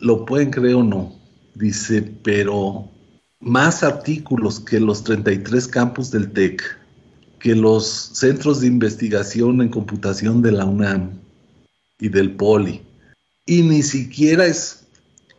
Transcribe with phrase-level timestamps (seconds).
[0.00, 1.14] lo pueden creer o no,
[1.54, 2.88] dice, pero
[3.40, 6.62] más artículos que los 33 campus del TEC,
[7.38, 11.20] que los centros de investigación en computación de la UNAM
[11.98, 12.82] y del POLI,
[13.46, 14.86] y ni siquiera es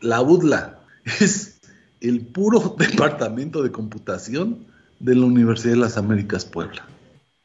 [0.02, 0.80] la UDLA,
[1.20, 1.60] es
[2.00, 4.66] el puro departamento de computación
[5.00, 6.88] de la Universidad de las Américas Puebla.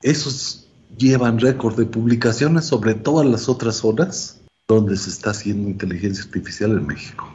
[0.03, 6.25] Esos llevan récord de publicaciones sobre todas las otras zonas donde se está haciendo inteligencia
[6.25, 7.33] artificial en México.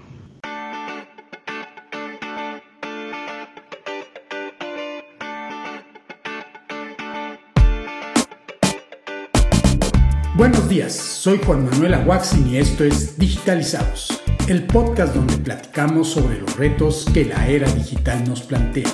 [10.35, 16.41] Buenos días, soy Juan Manuel Aguaxin y esto es Digitalizados, el podcast donde platicamos sobre
[16.41, 18.89] los retos que la era digital nos plantea.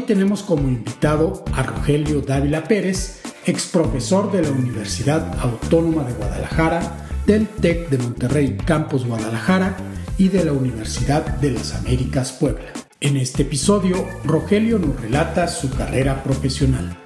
[0.00, 6.14] Hoy tenemos como invitado a Rogelio Dávila Pérez, ex profesor de la Universidad Autónoma de
[6.14, 9.76] Guadalajara, del TEC de Monterrey Campus Guadalajara
[10.16, 12.72] y de la Universidad de las Américas Puebla.
[13.00, 16.96] En este episodio, Rogelio nos relata su carrera profesional,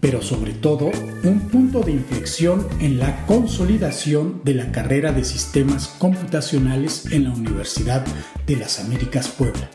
[0.00, 0.92] pero sobre todo
[1.24, 7.34] un punto de inflexión en la consolidación de la carrera de sistemas computacionales en la
[7.34, 8.02] Universidad
[8.46, 9.68] de las Américas Puebla.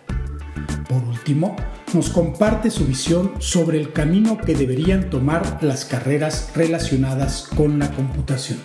[0.88, 1.56] Por último,
[1.94, 7.92] nos comparte su visión sobre el camino que deberían tomar las carreras relacionadas con la
[7.92, 8.60] computación.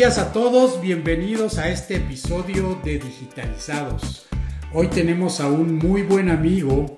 [0.00, 4.26] Días a todos, bienvenidos a este episodio de Digitalizados.
[4.72, 6.96] Hoy tenemos a un muy buen amigo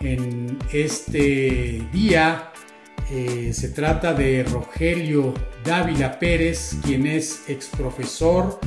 [0.00, 2.50] en este día.
[3.12, 5.34] Eh, se trata de Rogelio
[5.64, 8.58] Dávila Pérez, quien es ex profesor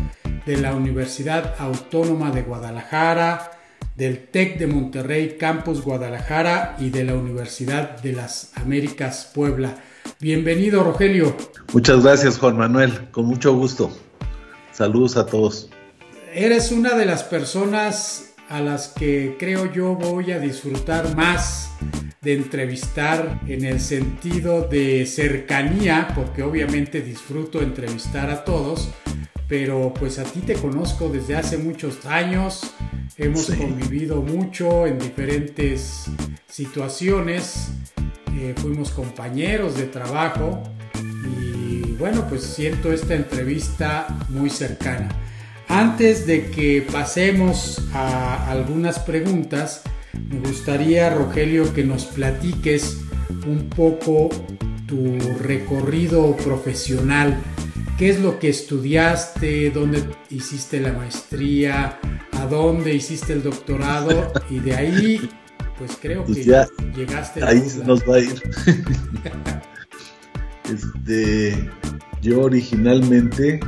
[0.45, 3.59] de la Universidad Autónoma de Guadalajara,
[3.97, 9.75] del TEC de Monterrey Campus Guadalajara y de la Universidad de las Américas Puebla.
[10.21, 11.35] Bienvenido, Rogelio.
[11.73, 13.09] Muchas gracias, Juan Manuel.
[13.11, 13.91] Con mucho gusto.
[14.71, 15.69] Saludos a todos.
[16.33, 21.71] Eres una de las personas a las que creo yo voy a disfrutar más
[22.21, 28.89] de entrevistar en el sentido de cercanía, porque obviamente disfruto entrevistar a todos,
[29.47, 32.73] pero pues a ti te conozco desde hace muchos años,
[33.17, 36.05] hemos convivido mucho en diferentes
[36.47, 37.69] situaciones
[38.55, 40.61] fuimos compañeros de trabajo
[40.95, 45.09] y bueno, pues siento esta entrevista muy cercana.
[45.67, 49.81] Antes de que pasemos a algunas preguntas,
[50.29, 52.97] me gustaría, Rogelio, que nos platiques
[53.47, 54.29] un poco
[54.87, 57.37] tu recorrido profesional.
[57.97, 59.71] ¿Qué es lo que estudiaste?
[59.71, 61.99] ¿Dónde hiciste la maestría?
[62.33, 64.31] ¿A dónde hiciste el doctorado?
[64.49, 65.29] Y de ahí
[65.77, 67.43] pues creo pues que ya llegaste.
[67.43, 68.41] Ahí se nos va a ir.
[70.71, 71.69] este,
[72.21, 73.59] yo originalmente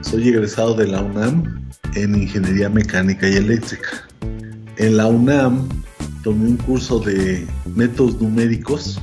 [0.00, 4.08] soy egresado de la UNAM en Ingeniería Mecánica y Eléctrica.
[4.76, 5.68] En la UNAM
[6.22, 9.00] tomé un curso de métodos numéricos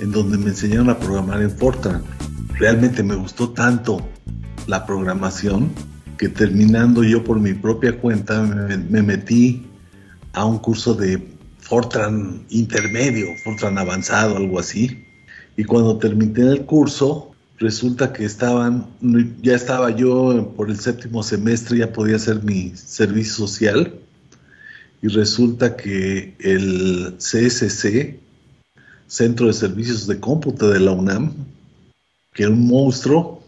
[0.00, 2.02] en donde me enseñaron a programar en Fortran.
[2.54, 4.06] Realmente me gustó tanto
[4.66, 5.70] la programación
[6.18, 9.66] que terminando yo por mi propia cuenta me metí
[10.32, 11.35] a un curso de
[11.68, 15.04] Fortran intermedio, Fortran avanzado, algo así.
[15.56, 18.86] Y cuando terminé el curso, resulta que estaban,
[19.42, 23.98] ya estaba yo por el séptimo semestre, ya podía hacer mi servicio social.
[25.02, 28.20] Y resulta que el CSC,
[29.08, 31.34] Centro de Servicios de Cómputo de la UNAM,
[32.32, 33.42] que era un monstruo,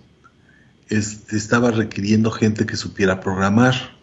[0.89, 3.98] este, estaba requiriendo gente que supiera programar.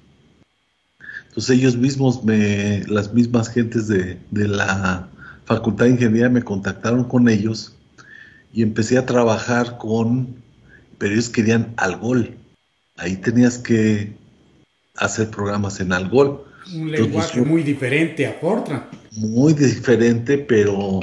[1.35, 5.09] Entonces ellos mismos, me, las mismas gentes de, la
[5.43, 7.76] Facultad de Ingeniería me contactaron con ellos
[8.53, 10.34] y empecé a trabajar con,
[10.97, 12.37] pero ellos querían Algol.
[12.96, 14.14] Ahí tenías que
[14.96, 16.46] hacer programas en Algol.
[16.73, 18.85] Un lenguaje muy diferente a Fortran.
[19.11, 21.02] Muy diferente, pero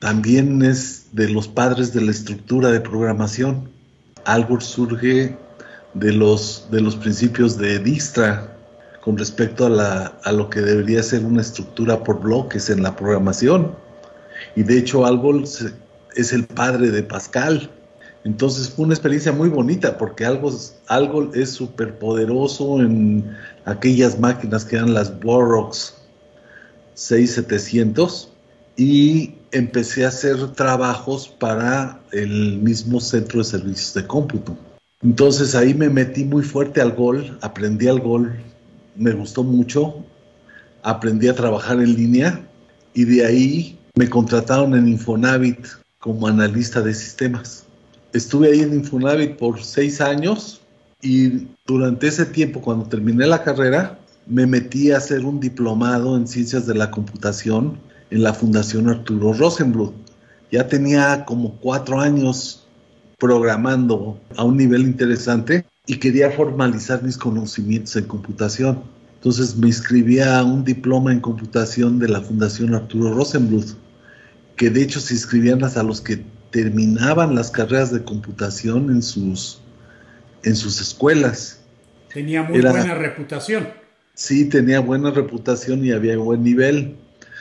[0.00, 3.70] también es de los padres de la estructura de programación.
[4.24, 5.36] Algol surge
[5.94, 8.53] de los, de los principios de Dijkstra,
[9.04, 13.76] con respecto a, la, lo que debería ser una estructura por bloques en la programación.
[14.56, 15.44] Y de hecho Algol
[16.16, 17.70] es el padre de Pascal,
[18.24, 23.36] Entonces fue una experiencia muy bonita porque algo es súper poderoso en
[23.66, 25.96] aquellas máquinas que eran las Borox
[26.94, 28.32] 6700
[28.78, 34.56] y empecé a hacer trabajos para el mismo centro de servicios de cómputo.
[35.02, 38.32] Entonces ahí me metí muy fuerte al gol, aprendí al gol,
[38.96, 40.04] me gustó mucho,
[40.82, 42.40] aprendí a trabajar en línea
[42.94, 45.66] y de ahí me contrataron en Infonavit
[45.98, 47.64] como analista de sistemas.
[48.12, 50.60] Estuve ahí en Infonavit por seis años
[51.00, 56.26] y durante ese tiempo, cuando terminé la carrera, me metí a hacer un diplomado en
[56.26, 57.78] ciencias de la computación
[58.10, 59.94] en la Fundación Arturo Rosenbluth.
[60.50, 62.66] Ya tenía como cuatro años
[63.18, 68.82] programando a un nivel interesante y quería formalizar mis conocimientos en computación.
[69.16, 73.76] Entonces me inscribí a un diploma en computación de la Fundación Arturo Rosenbluth,
[74.56, 79.60] que de hecho se inscribían hasta los que terminaban las carreras de computación en sus,
[80.42, 81.60] en sus escuelas.
[82.12, 83.68] Tenía muy buena reputación.
[84.14, 86.96] Sí, tenía buena reputación y había buen nivel.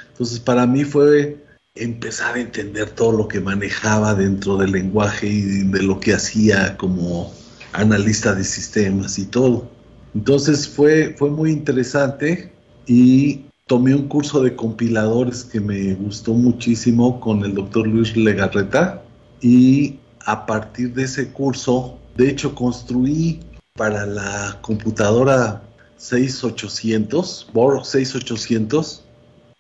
[0.10, 1.38] Entonces para mí fue
[1.76, 6.78] empezar a entender todo lo que manejaba dentro del lenguaje y de lo que hacía
[6.78, 7.32] como
[7.74, 9.70] analista de sistemas y todo.
[10.16, 12.52] Entonces fue, fue muy interesante
[12.86, 19.02] y tomé un curso de compiladores que me gustó muchísimo con el doctor Luis Legarreta
[19.42, 23.40] y a partir de ese curso, de hecho construí
[23.76, 25.64] para la computadora
[25.98, 29.04] 6800, Borg 6800,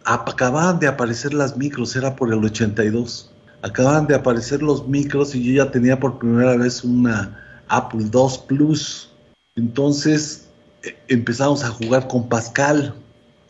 [0.05, 3.31] acababan de aparecer las micros, era por el 82.
[3.61, 7.39] Acababan de aparecer los micros y yo ya tenía por primera vez una
[7.77, 9.09] Apple II Plus.
[9.55, 10.47] Entonces
[11.07, 12.93] empezamos a jugar con Pascal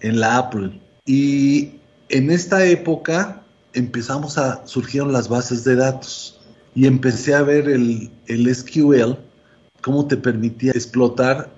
[0.02, 0.80] en la Apple.
[1.06, 1.74] Y
[2.10, 3.42] en esta época
[3.74, 6.40] empezamos a, surgieron las bases de datos
[6.76, 9.18] y empecé a ver el, el SQL,
[9.82, 11.50] cómo te permitía explotar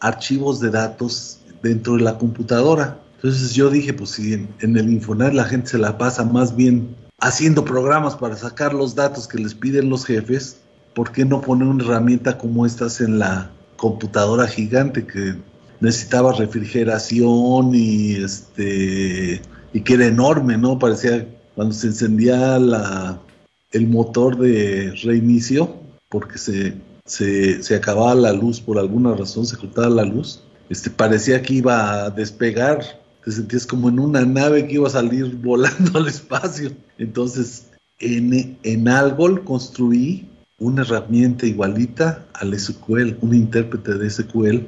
[0.00, 2.98] archivos de datos dentro de la computadora.
[3.16, 6.54] Entonces yo dije, pues si en, en el Infonet la gente se la pasa más
[6.54, 10.58] bien haciendo programas para sacar los datos que les piden los jefes,
[10.94, 15.34] ¿por qué no poner una herramienta como estas en la, computadora gigante que
[15.80, 19.42] necesitaba refrigeración y este
[19.72, 20.78] y que era enorme, ¿no?
[20.78, 23.20] Parecía cuando se encendía la,
[23.72, 25.74] el motor de reinicio,
[26.08, 31.42] porque se, se, acababa la luz por alguna razón, se cortaba la luz, este, parecía
[31.42, 32.80] que iba a despegar,
[33.24, 36.70] te sentías como en una nave que iba a salir volando al espacio.
[36.98, 37.66] Entonces,
[37.98, 40.28] en, en Algol construí
[40.58, 44.60] una herramienta igualita al SQL, un intérprete de SQL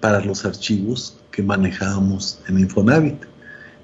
[0.00, 3.22] para los archivos que manejábamos en Infonavit.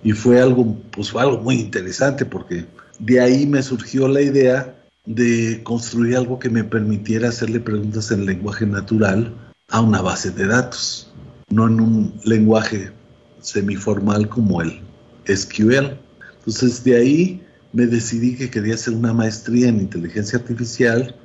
[0.02, 2.66] Y fue algo, pues fue algo muy interesante porque
[2.98, 4.74] de ahí me surgió la idea
[5.06, 9.34] de construir algo que me permitiera hacerle preguntas en lenguaje natural
[9.68, 11.10] a una base de datos,
[11.48, 12.92] no en un lenguaje
[13.40, 14.80] semiformal como el
[15.26, 15.96] SQL.
[16.38, 17.42] Entonces de ahí
[17.72, 21.16] me decidí que quería hacer una maestría en inteligencia artificial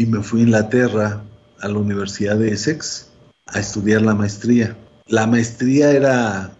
[0.00, 1.22] y me fui a Inglaterra,
[1.60, 3.10] a la Universidad de Essex,
[3.44, 4.74] a estudiar la maestría.
[5.08, 6.54] La maestría era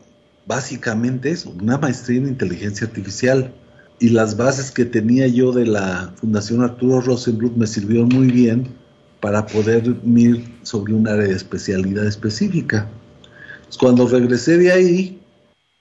[0.44, 3.50] básicamente eso, una maestría en inteligencia artificial.
[3.98, 8.74] Y las bases que tenía yo de la Fundación Arturo Rosenbluth me sirvieron muy bien
[9.20, 12.90] para poder ir sobre un área de especialidad específica.
[13.78, 15.18] cuando regresé de ahí,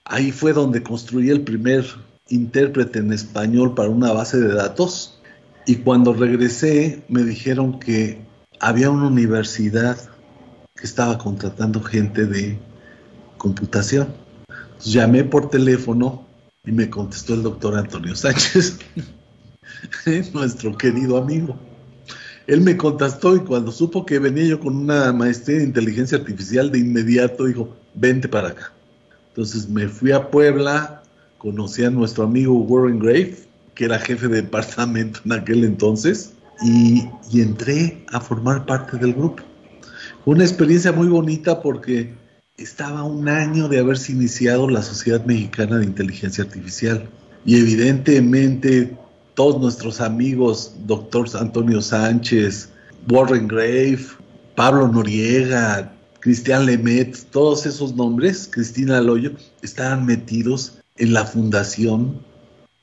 [0.06, 1.86] ahí fue donde construí el primer
[2.30, 5.19] intérprete en español para una base de datos
[5.70, 8.20] y cuando regresé me dijeron que
[8.60, 10.00] había una universidad
[10.76, 12.58] que estaba contratando gente de
[13.38, 14.08] computación.
[14.84, 16.26] llamé por teléfono
[16.66, 18.80] y me contestó el doctor Antonio Sánchez,
[20.34, 21.56] nuestro querido amigo.
[22.48, 26.72] Él me contestó y cuando supo que venía yo con una maestría en inteligencia artificial,
[26.72, 28.74] de inmediato dijo, vente para acá.
[29.28, 31.04] Entonces me fui a Puebla,
[31.38, 33.49] conocí a nuestro amigo Warren Grave,
[33.80, 39.42] que era jefe de departamento en aquel entonces, y, entré a formar parte del grupo.
[40.26, 42.14] Fue una experiencia muy bonita porque
[42.58, 47.10] estaba un año de haberse iniciado la Sociedad Mexicana de Inteligencia Artificial.
[47.46, 48.98] Y evidentemente
[49.34, 52.68] todos nuestros amigos, doctor Antonio Sánchez,
[53.10, 54.00] Warren Grave,
[54.56, 59.32] Pablo Noriega, Cristian Lemet, todos esos nombres, Cristina Loyo,
[59.62, 62.28] estaban metidos en la fundación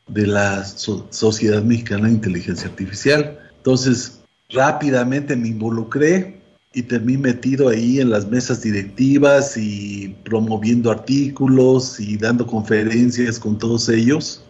[0.08, 3.38] de la Sociedad Mexicana de Inteligencia Artificial.
[3.56, 4.20] Entonces,
[4.50, 6.40] rápidamente me involucré
[6.72, 13.58] y terminé metido ahí en las mesas directivas y promoviendo artículos y dando conferencias con
[13.58, 14.44] todos ellos.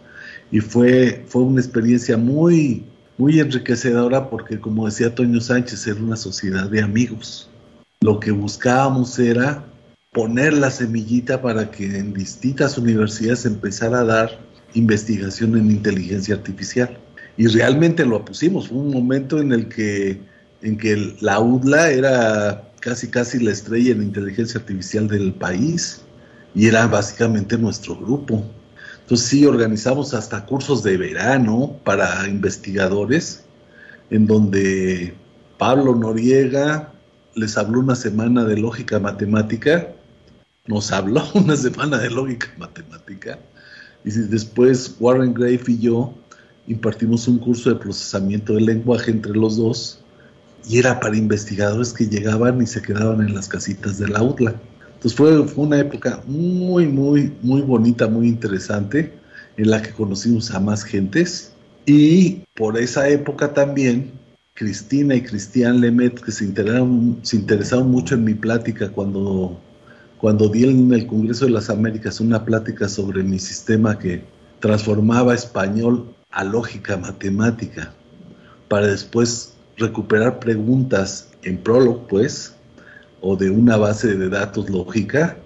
[0.51, 2.83] Y fue, fue una experiencia muy,
[3.17, 7.49] muy enriquecedora porque, como decía Toño Sánchez, era una sociedad de amigos.
[8.01, 9.65] Lo que buscábamos era
[10.11, 16.97] poner la semillita para que en distintas universidades empezara a dar investigación en inteligencia artificial.
[17.37, 18.69] Y realmente lo pusimos.
[18.69, 20.19] Fue un momento en el que,
[20.61, 26.01] en que la UDLA era casi casi la estrella en inteligencia artificial del país
[26.55, 28.43] y era básicamente nuestro grupo.
[29.01, 33.45] Entonces sí, organizamos hasta cursos de verano para investigadores,
[34.09, 35.13] en donde
[35.57, 36.91] Pablo Noriega
[37.35, 39.87] les habló una semana de lógica matemática,
[40.65, 43.39] nos habló una semana de lógica matemática,
[44.03, 46.13] y después Warren Grave y yo
[46.67, 50.03] impartimos un curso de procesamiento del lenguaje entre los dos,
[50.69, 54.55] y era para investigadores que llegaban y se quedaban en las casitas de la UTLA.
[54.95, 59.13] Entonces fue, una época muy, muy, muy bonita, muy interesante,
[59.55, 61.53] en la que conocimos a más gentes.
[61.85, 64.11] Y por esa época también,
[64.55, 66.45] Cristina y Cristian Lemet, que se
[67.21, 69.57] se interesaron mucho en mi plática cuando,
[70.19, 74.23] cuando di en el Congreso de las Américas una plática sobre mi sistema que
[74.59, 77.93] transformaba español a lógica matemática,
[78.67, 82.55] para después recuperar preguntas en Prolog, pues,
[83.21, 85.37] o de una base de datos lógica,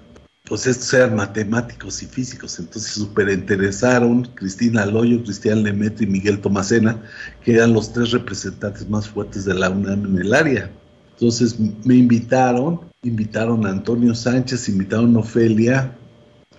[0.45, 6.41] pues estos eran matemáticos y físicos, entonces súper interesaron Cristina Loyo, Cristian Lemaitre y Miguel
[6.41, 7.01] Tomasena,
[7.43, 10.69] que eran los tres representantes más fuertes de la UNAM en el área.
[11.13, 15.95] Entonces me invitaron, invitaron a Antonio Sánchez, invitaron a Ofelia,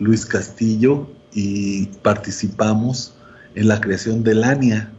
[0.01, 3.15] Luis Castillo y participamos
[3.55, 4.93] en la creación del ANIA,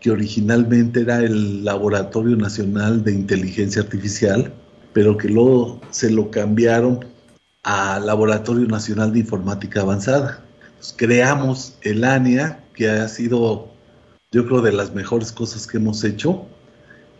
[0.00, 4.52] que originalmente era el Laboratorio Nacional de Inteligencia Artificial,
[4.92, 7.06] pero que luego se lo cambiaron
[7.62, 10.44] a Laboratorio Nacional de Informática Avanzada.
[10.96, 13.68] creamos el ANIA, que ha sido,
[14.32, 16.46] yo creo, de las mejores cosas que hemos hecho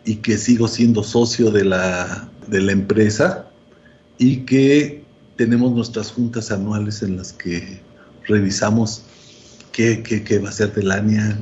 [0.05, 3.50] y que sigo siendo socio de la, de la empresa
[4.17, 5.03] y que
[5.35, 7.81] tenemos nuestras juntas anuales en las que
[8.27, 9.03] revisamos
[9.71, 11.39] qué, qué, va a ser del ANIA,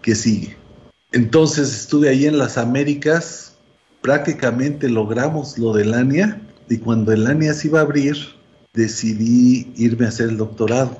[0.00, 0.56] qué sigue.
[1.12, 3.52] Entonces estuve ahí en las Américas
[4.02, 8.16] prácticamente logramos lo del ANIA y cuando el ANIA se iba a abrir,
[8.74, 10.98] decidí irme a hacer el doctorado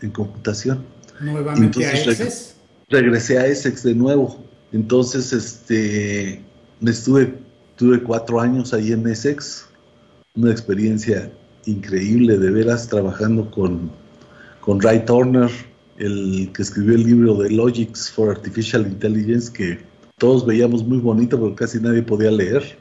[0.00, 0.84] en computación.
[1.20, 2.54] ¿Nuevamente a Essex?
[2.88, 4.42] regresé a Essex de nuevo.
[4.72, 6.42] Entonces, este,
[6.84, 7.34] estuve,
[7.76, 9.66] tuve cuatro años ahí en Essex,
[10.36, 11.30] una experiencia
[11.64, 13.90] increíble de veras trabajando con,
[14.60, 15.50] con Ray Turner,
[15.96, 19.78] el que escribió el libro de Logics for Artificial Intelligence, que
[20.18, 22.76] todos veíamos muy bonito porque casi nadie podía leer.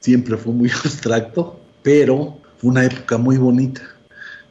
[0.00, 3.80] Siempre fue muy abstracto, pero fue una época muy bonita.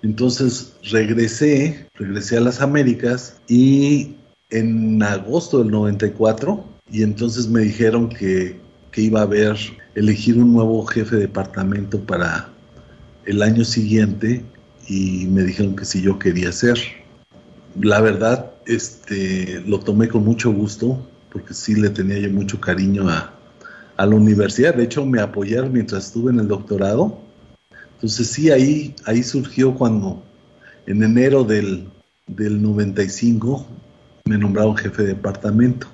[0.01, 4.15] Entonces regresé, regresé a las Américas y
[4.49, 8.59] en agosto del 94 y entonces me dijeron que,
[8.91, 9.57] que iba a haber
[9.97, 12.49] elegir un nuevo jefe de departamento para
[13.25, 14.43] el año siguiente
[14.87, 16.77] y me dijeron que si yo quería ser.
[17.81, 23.09] La verdad, este, lo tomé con mucho gusto porque sí le tenía yo mucho cariño
[23.09, 23.33] a,
[23.97, 24.75] la universidad.
[24.75, 27.19] De hecho, me apoyaron mientras estuve en el doctorado.
[27.95, 30.23] Entonces sí, ahí, ahí surgió cuando
[30.85, 31.89] en enero del,
[32.27, 33.65] del 95
[34.25, 35.87] me nombraron jefe de departamento.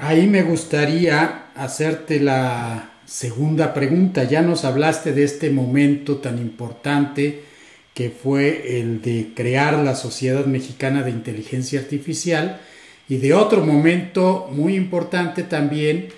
[0.00, 4.24] Ahí me gustaría hacerte la segunda pregunta.
[4.24, 7.42] Ya nos hablaste de este momento tan importante
[7.94, 12.60] que fue el de crear la Sociedad Mexicana de Inteligencia Artificial
[13.08, 16.08] y de otro momento muy importante también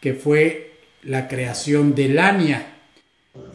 [0.00, 0.72] que fue
[1.02, 2.74] la creación del ANIA.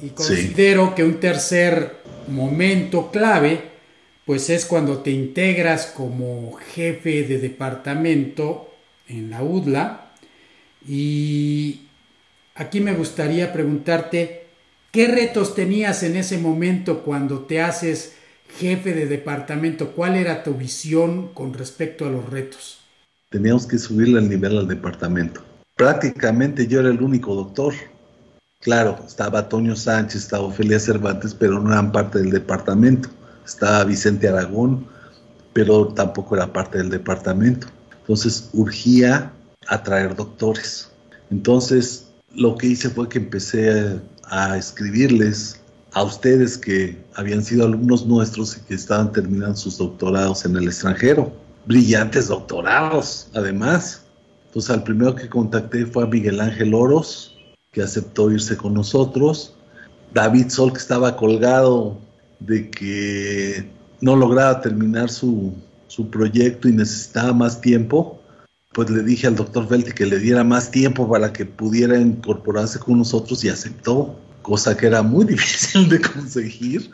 [0.01, 1.95] Y considero que un tercer
[2.27, 3.71] momento clave
[4.25, 8.69] pues es cuando te integras como jefe de departamento
[9.07, 10.13] en la UDLA
[10.87, 11.81] y
[12.61, 14.45] aquí me gustaría preguntarte
[14.91, 18.13] qué retos tenías en ese momento cuando te haces
[18.59, 22.81] jefe de departamento, cuál era tu visión con respecto a los retos
[23.31, 25.41] teníamos que subirle el nivel al departamento.
[25.75, 27.73] Prácticamente yo era el único doctor.
[28.59, 33.09] Claro, estaba Toño Sánchez, estaba Ofelia Cervantes, pero no eran parte del departamento.
[33.43, 34.85] Estaba Vicente Aragón,
[35.53, 37.67] pero tampoco era parte del departamento.
[38.01, 39.31] Entonces urgía
[39.67, 40.91] a traer doctores.
[41.31, 45.59] Entonces lo que hice fue que empecé a escribirles
[45.93, 50.65] a ustedes que habían sido alumnos nuestros y que estaban terminando sus doctorados en el
[50.65, 51.33] extranjero
[51.65, 54.03] brillantes doctorados, además.
[54.47, 57.37] Entonces, al primero que contacté fue a Miguel Ángel Oros,
[57.71, 59.55] que aceptó irse con nosotros.
[60.13, 61.97] David Sol, que estaba colgado
[62.39, 63.69] de que
[64.01, 65.53] no lograba terminar su,
[65.87, 68.20] su proyecto y necesitaba más tiempo,
[68.73, 72.79] pues le dije al doctor Felti que le diera más tiempo para que pudiera incorporarse
[72.79, 76.89] con nosotros y aceptó, cosa que era muy difícil de conseguir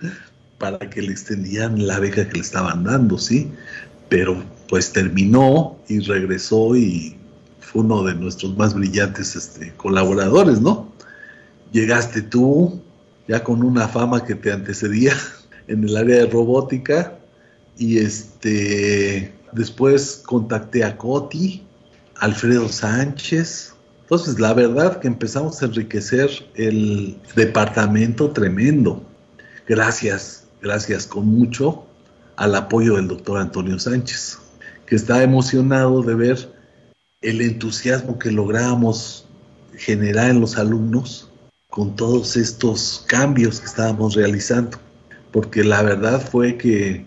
[0.58, 3.52] para que le extendían la beca que le estaban dando, ¿sí?
[4.10, 7.16] Pero pues terminó y regresó y
[7.60, 10.92] fue uno de nuestros más brillantes este, colaboradores, ¿no?
[11.72, 12.82] Llegaste tú,
[13.28, 15.14] ya con una fama que te antecedía
[15.68, 17.14] en el área de robótica,
[17.78, 21.67] y este después contacté a Coti,
[22.20, 23.74] Alfredo Sánchez.
[24.02, 29.04] Entonces, la verdad que empezamos a enriquecer el departamento tremendo.
[29.68, 31.86] Gracias, gracias con mucho
[32.38, 34.40] al apoyo del doctor Antonio Sánchez,
[34.86, 36.54] que está emocionado de ver
[37.22, 39.26] el entusiasmo que logramos
[39.76, 41.30] generar en los alumnos
[41.70, 44.78] con todos estos cambios que estábamos realizando.
[45.32, 47.06] Porque la verdad fue que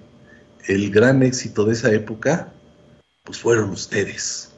[0.66, 2.52] el gran éxito de esa época,
[3.24, 4.49] pues fueron ustedes.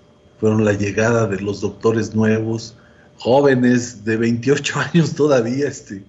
[0.43, 2.75] Fueron la llegada de los doctores nuevos,
[3.17, 6.03] jóvenes de 28 años todavía, este,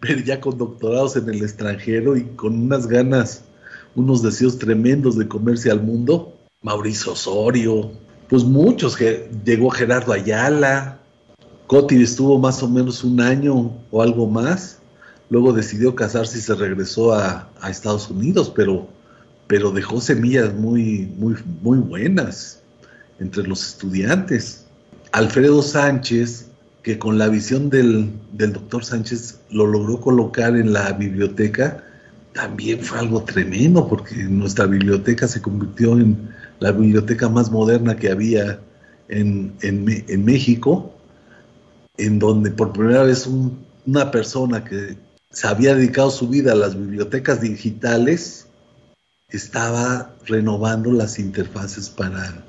[0.00, 3.44] pero ya con doctorados en el extranjero y con unas ganas,
[3.94, 6.32] unos deseos tremendos de comerse al mundo.
[6.62, 7.92] Mauricio Osorio,
[8.30, 10.98] pues muchos, que llegó Gerardo Ayala,
[11.66, 14.78] Coti estuvo más o menos un año o algo más,
[15.28, 18.88] luego decidió casarse y se regresó a, a Estados Unidos, pero
[19.46, 22.63] pero dejó semillas muy, muy, muy buenas
[23.20, 24.64] entre los estudiantes.
[25.12, 26.48] Alfredo Sánchez,
[26.82, 31.84] que con la visión del, doctor Sánchez lo logró colocar en la biblioteca,
[32.32, 36.28] también fue algo tremendo, porque nuestra biblioteca se convirtió en
[36.58, 38.58] la biblioteca más moderna que había
[39.08, 39.54] en,
[40.24, 40.92] México,
[41.96, 43.28] en donde por primera vez
[43.86, 44.96] una persona que
[45.30, 48.46] se había dedicado su vida a las bibliotecas digitales,
[49.28, 52.44] estaba renovando las interfaces para,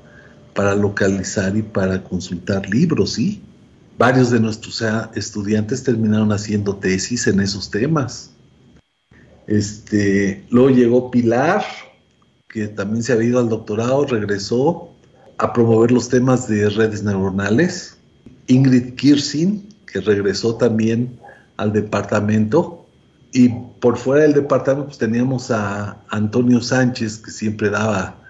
[0.56, 3.42] para localizar y para consultar libros, ¿sí?
[3.98, 4.82] Varios de nuestros
[5.14, 8.30] estudiantes terminaron haciendo tesis en esos temas.
[9.46, 11.62] Este, luego llegó Pilar,
[12.48, 14.90] que también se había ido al doctorado, regresó
[15.38, 17.98] a promover los temas de redes neuronales.
[18.48, 21.18] Ingrid Kirsin, que regresó también
[21.56, 22.86] al departamento
[23.32, 28.25] y por fuera del departamento pues, teníamos a Antonio Sánchez, que siempre daba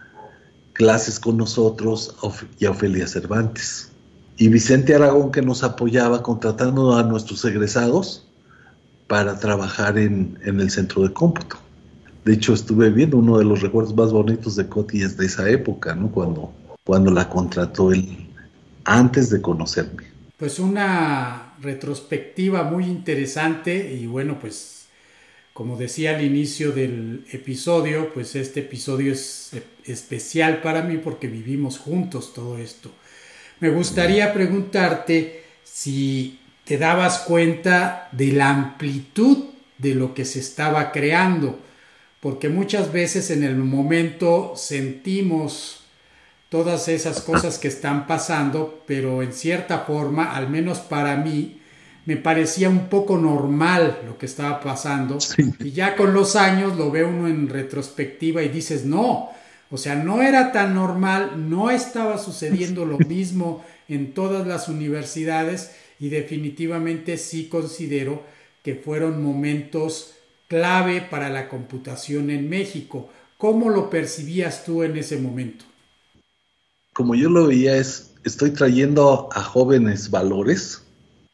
[0.77, 2.15] clases con nosotros,
[2.59, 3.91] y a Ofelia Cervantes.
[4.37, 8.27] Y Vicente Aragón, que nos apoyaba contratando a nuestros egresados
[9.07, 11.57] para trabajar en, el centro de cómputo.
[12.27, 15.49] De hecho, estuve viendo uno de los recuerdos más bonitos de Coti es de esa
[15.49, 16.11] época, ¿no?
[16.11, 16.53] Cuando,
[16.85, 18.29] cuando la contrató él
[18.85, 20.05] antes de conocerme.
[20.37, 24.86] Pues una retrospectiva muy interesante y bueno, pues
[25.57, 29.53] como decía al inicio del episodio, pues este episodio es
[29.87, 32.91] especial para mí porque vivimos juntos todo esto.
[33.61, 39.47] Me gustaría preguntarte si te dabas cuenta de la amplitud
[39.79, 41.59] de lo que se estaba creando,
[42.21, 45.87] porque muchas veces en el momento sentimos
[46.51, 51.63] todas esas cosas que están pasando, pero en cierta forma, al menos para mí,
[52.07, 55.19] me parecía un poco normal lo que estaba pasando.
[55.59, 59.31] Y ya con los años lo ve uno en retrospectiva y dices, no,
[59.71, 65.73] o sea, no era tan normal, no estaba sucediendo lo mismo en todas las universidades
[65.99, 68.23] y definitivamente sí considero
[68.63, 70.13] que fueron momentos
[70.49, 73.09] clave para la computación en México.
[73.37, 75.65] ¿Cómo lo percibías tú en ese momento?
[76.93, 80.86] Como yo lo veía es, estoy trayendo a jóvenes valores,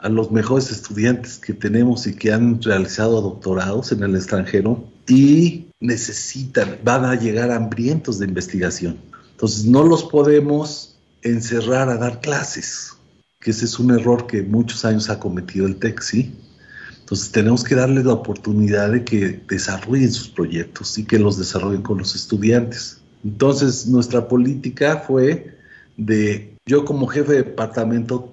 [0.03, 5.67] a los mejores estudiantes que tenemos y que han realizado doctorados en el extranjero y
[5.79, 8.99] necesitan, van a llegar hambrientos de investigación.
[9.31, 12.95] Entonces no los podemos encerrar a dar clases,
[13.41, 16.35] que ese es un error que muchos años ha cometido el TEC, ¿sí?
[16.99, 21.83] Entonces tenemos que darles la oportunidad de que desarrollen sus proyectos y que los desarrollen
[21.83, 23.01] con los estudiantes.
[23.25, 25.57] Entonces nuestra política fue
[25.97, 28.32] de yo como jefe de departamento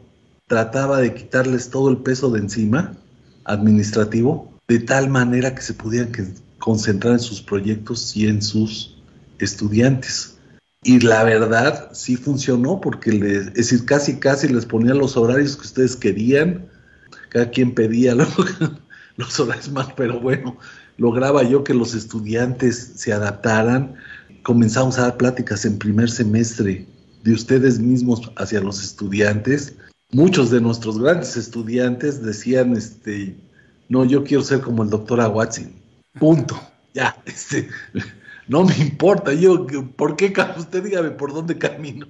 [0.50, 2.98] trataba de quitarles todo el peso de encima
[3.46, 6.12] administrativo, de tal manera que se pudieran
[6.58, 8.98] concentrar en sus proyectos y en sus
[9.38, 10.38] estudiantes.
[10.84, 15.96] Y la verdad sí funcionó porque decir, casi casi les ponía los horarios que ustedes
[15.96, 16.66] querían,
[17.30, 18.16] cada quien pedía
[19.18, 20.58] los horarios más, pero bueno,
[20.98, 23.94] lograba yo que los estudiantes se adaptaran.
[24.42, 26.88] Comenzamos a dar pláticas en primer semestre
[27.24, 29.76] de ustedes mismos hacia los estudiantes
[30.12, 33.36] muchos de nuestros grandes estudiantes decían, este,
[33.90, 35.74] no, yo quiero ser como el doctor Aguatzin,
[36.20, 36.60] punto,
[36.94, 37.70] ya, este,
[38.48, 42.08] no me importa, yo, ¿por qué, usted dígame por dónde camino?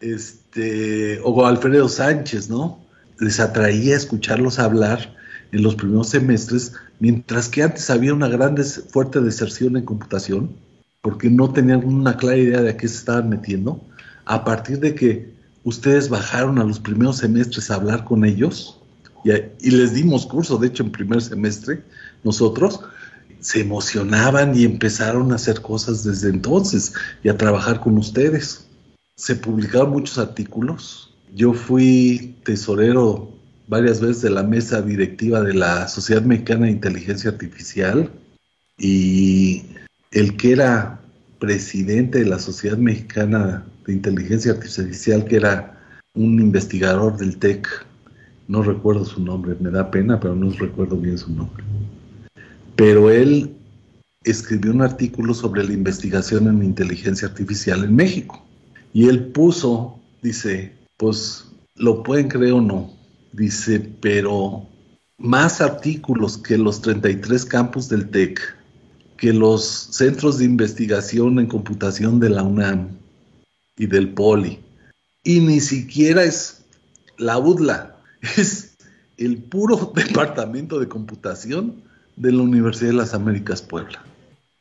[0.00, 2.80] este, o Alfredo Sánchez, ¿no?
[3.18, 5.14] Les atraía escucharlos hablar
[5.52, 10.56] en los primeros semestres, mientras que antes había una gran fuerte deserción en computación,
[11.02, 13.80] porque no tenían una clara idea de a qué se estaban metiendo.
[14.24, 15.32] A partir de que
[15.64, 18.80] ustedes bajaron a los primeros semestres a hablar con ellos,
[19.24, 21.82] y, les dimos curso, de hecho, en primer semestre,
[22.24, 22.80] nosotros,
[23.40, 26.92] se emocionaban y empezaron a hacer cosas desde entonces
[27.22, 28.66] y a trabajar con ustedes.
[29.16, 31.14] Se publicaron muchos artículos.
[31.34, 33.30] Yo fui tesorero
[33.66, 38.10] varias veces de la mesa directiva de la Sociedad Mexicana de Inteligencia Artificial
[38.76, 39.64] y
[40.10, 40.99] el que era
[41.40, 45.76] presidente de la Sociedad Mexicana de Inteligencia Artificial, que era
[46.14, 47.66] un investigador del TEC,
[48.46, 51.64] no recuerdo su nombre, me da pena, pero no recuerdo bien su nombre
[52.80, 53.54] pero él
[54.24, 58.42] escribió un artículo sobre la investigación en inteligencia artificial en México.
[58.94, 62.90] Y él puso, dice, pues lo pueden creer o no,
[63.32, 64.66] dice, pero
[65.18, 68.40] más artículos que los 33 campus del TEC,
[69.20, 72.88] que los centros de investigación en computación de la UNAM
[73.76, 74.58] y del POLI.
[75.22, 76.62] Y ni siquiera es
[77.18, 77.96] la UDLA,
[78.36, 78.76] es
[79.18, 81.82] el puro departamento de computación
[82.16, 84.02] de la Universidad de las Américas Puebla.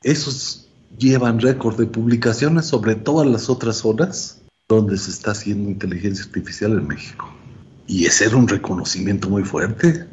[0.04, 0.68] Esos
[0.98, 6.74] llevan récord de publicaciones sobre todas las otras zonas donde se está haciendo inteligencia artificial
[6.74, 7.34] en México.
[7.88, 10.06] Y ese era un reconocimiento muy fuerte,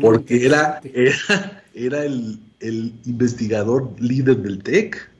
[0.00, 0.80] porque era,
[1.74, 5.10] era, el, el investigador líder del TEC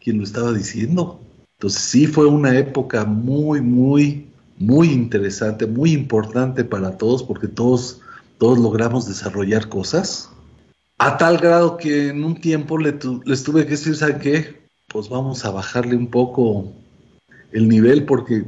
[0.00, 1.20] quien lo estaba diciendo.
[1.58, 4.26] Entonces sí fue una época muy, muy,
[4.58, 8.00] muy interesante, muy importante para todos, porque todos,
[8.38, 10.28] todos logramos desarrollar cosas
[10.98, 14.62] a tal grado que en un tiempo le les tuve que decir, ¿saben qué?
[14.86, 16.72] Pues vamos a bajarle un poco
[17.50, 18.44] el nivel porque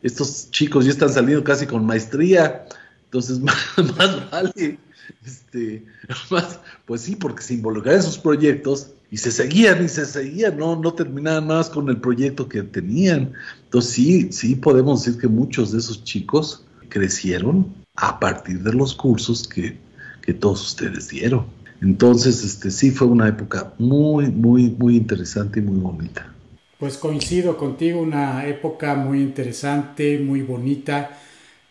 [0.00, 2.66] estos chicos ya están saliendo casi con maestría,
[3.04, 4.78] entonces más, vale,
[5.26, 5.84] este,
[6.30, 10.56] más, pues sí, porque se involucraban en sus proyectos y se seguían y se seguían,
[10.56, 13.32] no, no terminaban más con el proyecto que tenían.
[13.64, 18.94] Entonces sí, sí podemos decir que muchos de esos chicos crecieron a partir de los
[18.94, 19.76] cursos que,
[20.22, 21.46] que todos ustedes dieron.
[21.82, 26.32] Entonces, este, sí fue una época muy, muy, muy interesante y muy bonita.
[26.78, 31.10] Pues coincido contigo, una época muy interesante, muy bonita.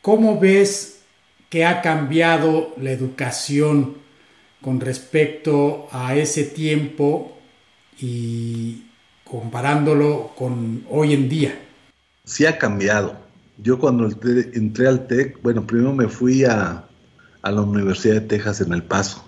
[0.01, 0.90] ¿Cómo ves
[1.51, 3.97] que ha cambiado la educación
[4.61, 7.37] con respecto a ese tiempo
[7.99, 8.85] y
[9.25, 11.59] comparándolo con hoy en día?
[12.23, 13.17] Sí ha cambiado.
[13.57, 14.09] Yo cuando
[14.53, 16.85] entré al TEC, bueno, primero me fui a,
[17.41, 19.27] a la Universidad de Texas en El Paso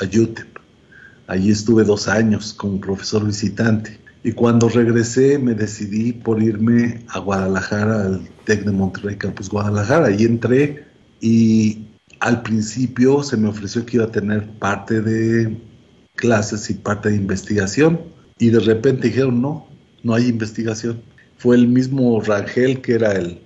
[0.00, 0.46] a UTEP.
[1.26, 3.98] Allí estuve dos años como profesor visitante.
[4.22, 10.06] Y cuando regresé me decidí por irme a Guadalajara, al TEC de Monterrey Campus Guadalajara.
[10.06, 10.93] Allí entré
[11.24, 11.86] y
[12.20, 15.56] al principio se me ofreció que iba a tener parte de
[16.16, 17.98] clases y parte de investigación.
[18.38, 19.66] Y de repente dijeron, no,
[20.02, 21.00] no hay investigación.
[21.38, 23.40] Fue el mismo Rangel, que era el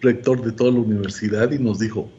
[0.00, 2.10] rector de toda la universidad, y nos dijo,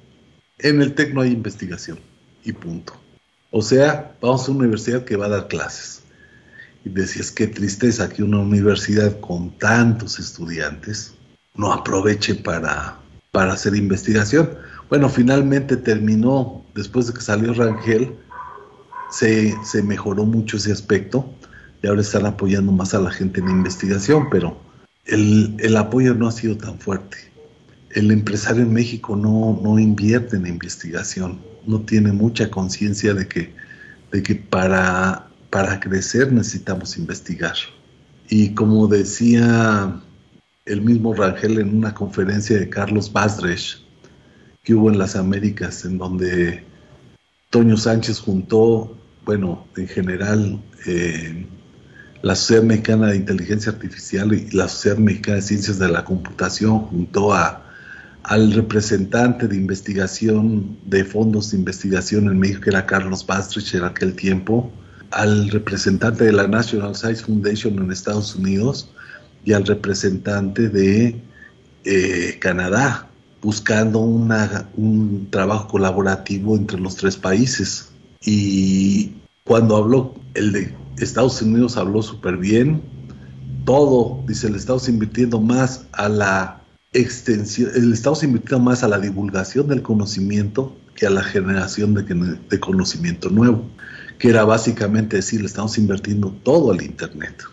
[0.58, 2.00] en el TEC no hay investigación.
[2.44, 2.94] Y punto.
[3.52, 6.02] O sea, vamos a una universidad que va a dar clases.
[6.84, 11.14] Y decías, qué tristeza que una universidad con tantos estudiantes
[11.54, 12.98] no aproveche para,
[13.32, 14.50] para hacer investigación.
[14.90, 18.16] Bueno, finalmente terminó, después de que salió Rangel,
[19.10, 21.30] se, se mejoró mucho ese aspecto
[21.82, 24.58] y ahora están apoyando más a la gente en investigación, pero
[25.06, 27.18] el, el apoyo no ha sido tan fuerte.
[27.92, 33.54] El empresario en México no, no invierte en investigación no tiene mucha conciencia de que,
[34.12, 37.56] de que para, para crecer necesitamos investigar.
[38.30, 40.02] Y como decía
[40.66, 43.85] el mismo Rangel en una conferencia de Carlos Basdresch
[44.66, 46.64] que hubo en las Américas, en donde
[47.52, 51.46] Toño Sánchez juntó, bueno, en general, eh,
[52.24, 56.80] la Sociedad Mexicana de Inteligencia Artificial y la Sociedad Mexicana de Ciencias de la Computación
[56.80, 57.62] juntó a
[58.24, 63.84] al representante de investigación de fondos de investigación en México, que era Carlos Bastrich en
[63.84, 64.72] aquel tiempo,
[65.12, 68.90] al representante de la National Science Foundation en Estados Unidos
[69.44, 71.22] y al representante de
[71.84, 73.08] eh, Canadá,
[73.46, 77.90] buscando una, un trabajo colaborativo entre los tres países.
[78.26, 82.82] Y cuando habló, el de Estados Unidos habló súper bien,
[83.64, 88.98] todo, dice, le estamos invirtiendo más a la extensión, el estamos invirtiendo más a la
[88.98, 93.64] divulgación del conocimiento que a la generación de, conocimiento nuevo,
[94.18, 97.44] que era básicamente decir, le estamos invirtiendo todo al Internet.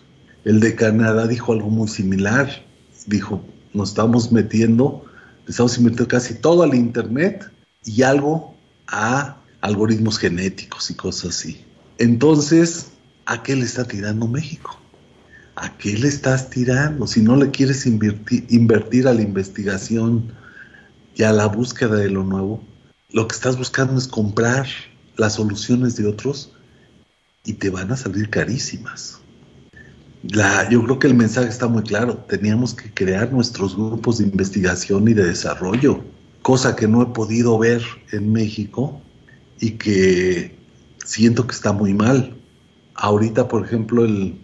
[0.46, 2.48] El de Canadá dijo algo muy similar,
[3.06, 5.04] dijo, nos estamos metiendo,
[5.48, 7.50] estamos invirtiendo casi todo al Internet
[7.84, 8.54] y algo
[8.86, 11.64] a algoritmos genéticos y cosas así.
[11.98, 12.88] Entonces,
[13.26, 14.78] ¿a qué le está tirando México?
[15.56, 17.06] ¿A qué le estás tirando?
[17.06, 20.32] Si no le quieres invertir, invertir a la investigación
[21.14, 22.64] y a la búsqueda de lo nuevo,
[23.10, 24.66] lo que estás buscando es comprar
[25.16, 26.52] las soluciones de otros
[27.44, 29.21] y te van a salir carísimas.
[30.22, 32.16] La, yo creo que el mensaje está muy claro.
[32.28, 36.00] Teníamos que crear nuestros grupos de investigación y de desarrollo,
[36.42, 37.82] cosa que no he podido ver
[38.12, 39.00] en México
[39.60, 40.56] y que
[41.04, 42.34] siento que está muy mal.
[42.94, 44.38] Ahorita, por ejemplo, el,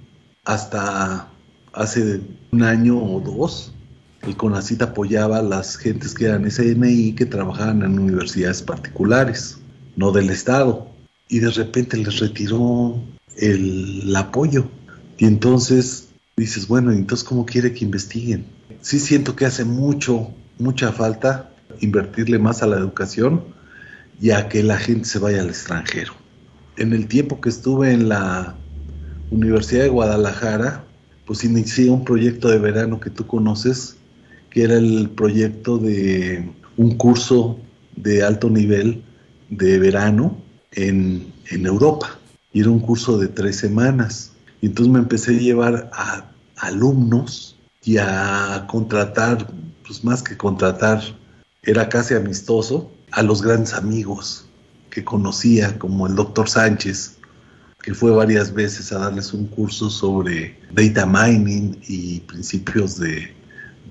[0.45, 1.29] hasta
[1.73, 3.73] hace un año o dos,
[4.23, 9.59] el CONACIT apoyaba a las gentes que eran SNI que trabajaban en universidades particulares,
[9.95, 10.89] no del Estado.
[11.29, 12.97] Y de repente les retiró
[13.37, 14.69] el apoyo
[15.19, 18.47] y entonces dices, bueno, entonces ¿cómo quiere que investiguen?
[18.81, 21.51] Sí siento que hace mucho, mucha falta
[21.81, 23.45] invertirle más a la educación
[24.21, 26.13] y a que la gente se vaya al extranjero.
[26.77, 28.57] En el tiempo que estuve en la
[29.31, 30.85] Universidad de Guadalajara,
[31.27, 33.97] pues inicié un proyecto de verano que tú conoces,
[34.51, 37.59] que era el proyecto de un curso
[37.97, 39.03] de alto nivel
[39.51, 40.39] de verano
[40.73, 42.19] en, en Europa.
[42.53, 44.28] Y era un curso de tres semanas.
[44.61, 49.47] Y entonces me empecé a llevar a alumnos y a contratar,
[49.87, 51.01] pues más que contratar,
[51.63, 54.47] era casi amistoso, a los grandes amigos
[54.91, 57.17] que conocía, como el doctor Sánchez,
[57.83, 63.35] que fue varias veces a darles un curso sobre data mining y principios de,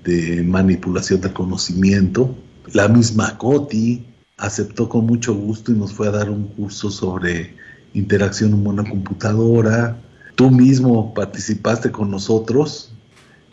[0.04, 2.36] de manipulación del conocimiento.
[2.72, 7.56] La misma Coti aceptó con mucho gusto y nos fue a dar un curso sobre
[7.94, 9.96] interacción humana-computadora.
[10.38, 12.92] Tú mismo participaste con nosotros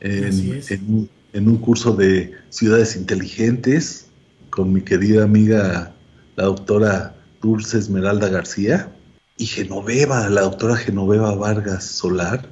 [0.02, 4.06] en, un curso de ciudades inteligentes
[4.52, 5.95] con mi querida amiga,
[6.36, 8.91] la doctora Dulce Esmeralda García,
[9.36, 12.48] y Genoveva, la doctora Genoveva Vargas Solar,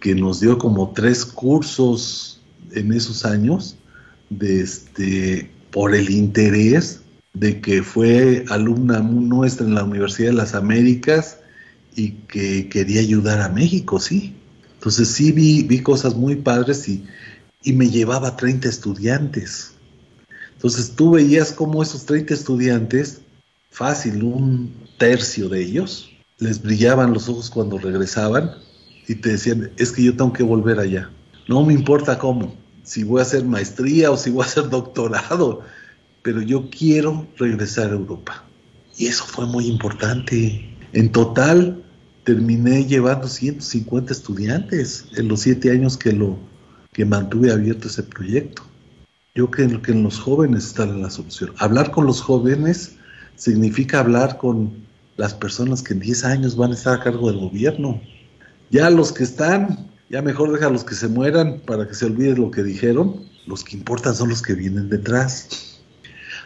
[0.00, 3.76] que nos dio como tres cursos en esos años
[4.28, 10.56] de este, por el interés de que fue alumna nuestra en la Universidad de las
[10.56, 11.38] Américas
[11.94, 14.34] y que quería ayudar a México, sí.
[14.74, 17.04] Entonces sí vi, vi cosas muy padres y,
[17.62, 19.74] y me llevaba 30 estudiantes.
[20.54, 23.20] Entonces tú veías como esos 30 estudiantes,
[23.70, 28.52] fácil, un tercio de ellos, les brillaban los ojos cuando regresaban
[29.06, 31.10] y te decían, es que yo tengo que volver allá.
[31.48, 35.62] No me importa cómo, si voy a hacer maestría o si voy a hacer doctorado,
[36.22, 38.44] pero yo quiero regresar a Europa.
[38.96, 40.71] Y eso fue muy importante.
[40.92, 41.82] En total,
[42.24, 46.38] terminé llevando 150 estudiantes en los siete años que, lo,
[46.92, 48.62] que mantuve abierto ese proyecto.
[49.34, 51.52] Yo creo que en los jóvenes está la solución.
[51.58, 52.96] Hablar con los jóvenes
[53.36, 54.72] significa hablar con
[55.16, 58.00] las personas que en 10 años van a estar a cargo del gobierno.
[58.70, 62.36] Ya los que están, ya mejor deja los que se mueran para que se olvide
[62.36, 63.24] lo que dijeron.
[63.46, 65.71] Los que importan son los que vienen detrás.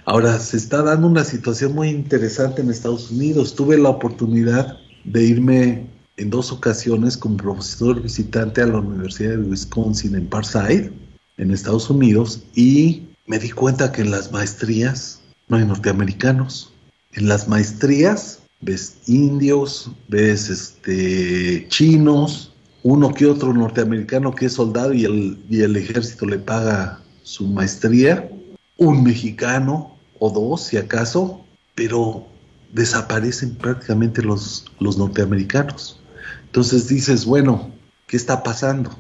[0.09, 3.57] Ahora, se está dando una situación muy interesante en Estados Unidos.
[3.57, 9.39] Tuve la oportunidad de irme en dos ocasiones como profesor visitante a la Universidad de
[9.39, 10.93] Wisconsin en Parkside,
[11.39, 16.73] en Estados Unidos, y me di cuenta que en las maestrías no hay norteamericanos.
[17.15, 22.53] En las maestrías ves indios, ves este, chinos,
[22.85, 27.49] uno que otro norteamericano que es soldado y el, y el ejército le paga su
[27.49, 28.31] maestría,
[28.77, 32.27] un mexicano, o dos, si acaso, pero
[32.73, 36.01] desaparecen prácticamente los, los norteamericanos.
[36.47, 37.71] Entonces dices, bueno,
[38.07, 38.91] ¿qué está pasando?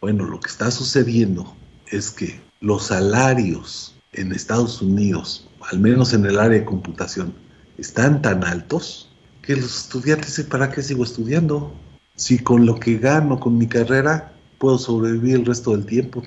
[0.00, 1.54] Bueno, lo que está sucediendo
[1.88, 7.34] es que los salarios en Estados Unidos, al menos en el área de computación,
[7.78, 9.10] están tan altos
[9.42, 11.74] que los estudiantes dicen, ¿para qué sigo estudiando?
[12.14, 16.22] Si con lo que gano con mi carrera puedo sobrevivir el resto del tiempo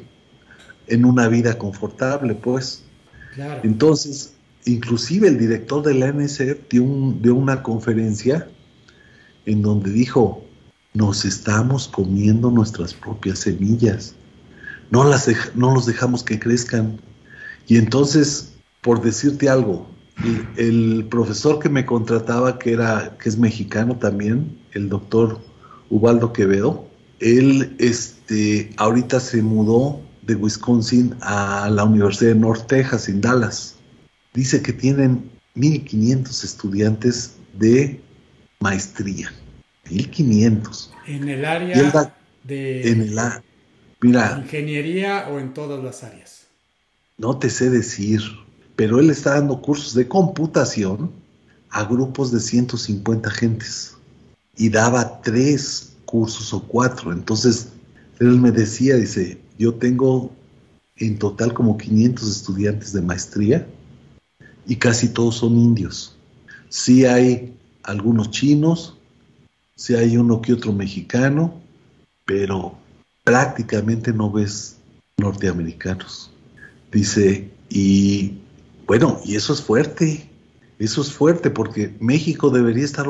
[0.88, 2.83] en una vida confortable, pues.
[3.64, 4.34] Entonces,
[4.66, 8.48] inclusive el director de la NSF dio, una conferencia
[9.46, 10.44] en donde dijo,
[10.94, 14.16] nos estamos comiendo nuestras propias semillas,
[14.92, 17.00] no, las no los dejamos que crezcan.
[17.68, 19.88] Y entonces, por decirte algo,
[20.58, 25.40] el, profesor que me contrataba, que, era, que es mexicano también, el doctor
[25.90, 26.88] Ubaldo Quevedo,
[27.20, 33.76] él este, ahorita se mudó de Wisconsin a la Universidad de North Texas en Dallas.
[34.34, 38.02] Dice que tienen 1.500 estudiantes de
[38.60, 39.32] maestría.
[39.90, 40.90] 1.500.
[41.08, 42.90] En el área de...
[42.90, 43.20] En el,
[44.02, 44.38] Mira.
[44.44, 46.48] ¿Ingeniería o en todas las áreas?
[47.18, 48.22] No te sé decir,
[48.76, 51.12] pero él está dando cursos de computación
[51.70, 53.96] a grupos de 150 gentes
[54.58, 57.12] y daba tres cursos o cuatro.
[57.12, 57.70] Entonces,
[58.20, 60.32] él me decía, dice, yo tengo
[60.98, 63.68] en total como 500 estudiantes de maestría
[64.66, 66.16] y casi todos son indios.
[66.70, 68.98] Sí hay algunos chinos,
[69.76, 71.62] sí hay uno que otro mexicano,
[72.26, 72.78] pero
[73.24, 74.78] prácticamente no ves
[75.18, 76.32] norteamericanos.
[76.92, 78.38] Dice, y
[78.88, 80.30] bueno, y eso es fuerte,
[80.80, 83.06] eso es fuerte porque México debería estar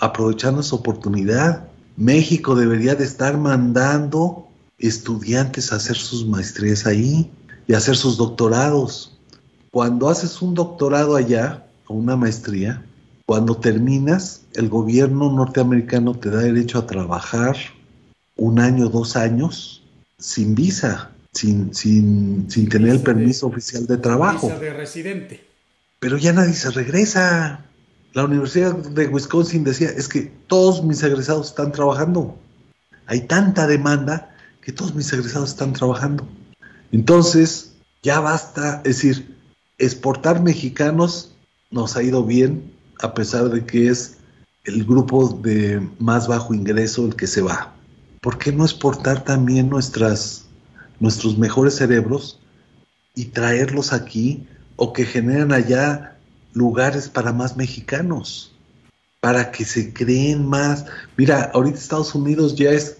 [0.00, 1.68] aprovechando esa oportunidad.
[1.96, 4.45] México debería de estar mandando
[4.78, 7.30] estudiantes a hacer sus maestrías ahí
[7.66, 9.18] y hacer sus doctorados.
[9.70, 12.84] Cuando haces un doctorado allá o una maestría,
[13.26, 17.56] cuando terminas, el gobierno norteamericano te da derecho a trabajar
[18.36, 19.82] un año, dos años,
[20.18, 24.46] sin visa, sin, sin, sin tener el permiso oficial de trabajo.
[24.46, 25.46] Visa de residente.
[25.98, 27.64] Pero ya nadie se regresa.
[28.12, 32.38] La Universidad de Wisconsin decía, es que todos mis egresados están trabajando.
[33.06, 34.35] Hay tanta demanda
[34.66, 36.26] que todos mis egresados están trabajando.
[36.90, 39.36] Entonces, ya basta, es decir,
[39.78, 41.30] exportar mexicanos
[41.70, 44.16] nos ha ido bien, a pesar de que es
[44.64, 47.76] el grupo de más bajo ingreso el que se va.
[48.26, 50.46] ¿por qué no exportar también nuestras,
[50.98, 52.40] nuestros mejores cerebros
[53.14, 56.18] y traerlos aquí o que generen allá
[56.52, 58.52] lugares para más mexicanos?
[59.20, 60.86] Para que se creen más.
[61.16, 62.96] Mira, ahorita Estados Unidos ya es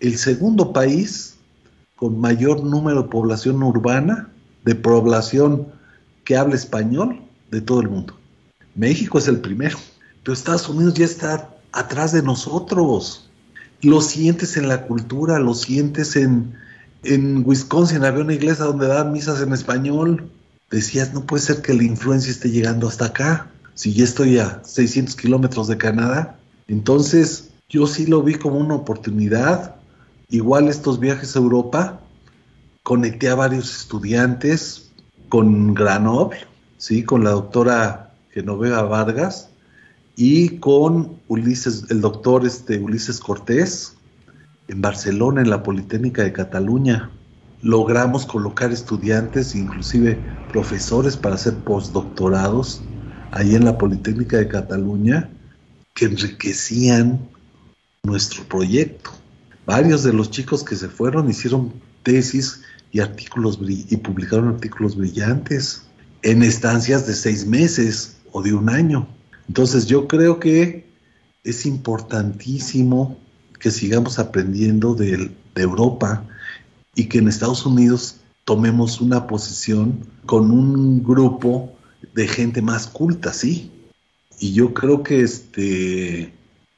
[0.00, 1.36] el segundo país
[1.96, 4.28] con mayor número de población urbana,
[4.64, 5.68] de población
[6.24, 8.14] que habla español de todo el mundo.
[8.74, 9.78] México es el primero,
[10.22, 13.28] pero Estados Unidos ya está atrás de nosotros
[13.82, 16.54] lo sientes en la cultura, lo sientes en,
[17.04, 20.28] en Wisconsin, había una iglesia donde daban misas en español.
[20.70, 24.60] Decías, no puede ser que la influencia esté llegando hasta acá, si ya estoy a
[24.64, 26.36] 600 kilómetros de Canadá.
[26.66, 29.76] Entonces, yo sí lo vi como una oportunidad.
[30.30, 32.00] Igual estos viajes a Europa,
[32.82, 34.90] conecté a varios estudiantes
[35.30, 36.38] con Granoble,
[36.76, 37.02] ¿sí?
[37.02, 39.48] con la doctora Genoveva Vargas,
[40.16, 43.96] y con Ulises, el doctor este, Ulises Cortés,
[44.68, 47.10] en Barcelona, en la Politécnica de Cataluña.
[47.62, 50.18] Logramos colocar estudiantes, inclusive
[50.52, 52.82] profesores para hacer postdoctorados
[53.30, 55.30] ahí en la Politécnica de Cataluña,
[55.94, 57.18] que enriquecían
[58.02, 59.10] nuestro proyecto.
[59.68, 65.82] Varios de los chicos que se fueron hicieron tesis y artículos y publicaron artículos brillantes
[66.22, 69.06] en estancias de seis meses o de un año.
[69.46, 70.88] Entonces yo creo que
[71.44, 73.18] es importantísimo
[73.60, 76.24] que sigamos aprendiendo de, Europa
[76.94, 81.76] y que en Estados Unidos tomemos una posición con un grupo
[82.14, 83.70] de gente más culta, sí.
[84.38, 86.32] Y yo creo que este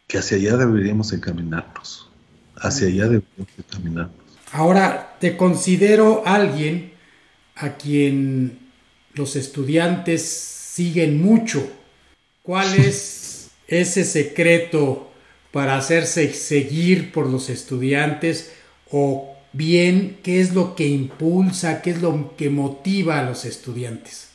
[0.08, 2.09] que hacia allá deberíamos encaminarnos.
[2.60, 4.14] Hacia allá deberíamos encaminarnos.
[4.52, 6.92] Ahora, te considero alguien
[7.56, 8.58] a quien
[9.14, 11.68] los estudiantes siguen mucho
[12.42, 15.10] ¿Cuál es ese secreto
[15.52, 18.50] para hacerse seguir por los estudiantes
[18.90, 24.28] o bien qué es lo que impulsa, qué es lo que motiva a los estudiantes?